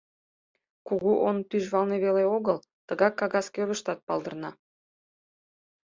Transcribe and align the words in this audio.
Кугу 0.87 1.13
он 1.27 1.37
тӱжвалне 1.49 1.97
веле 2.05 2.23
огыл, 2.35 2.57
тыгак 2.87 3.13
кагаз 3.19 3.45
кӧргыштат 3.55 3.99
палдырна. 4.07 4.51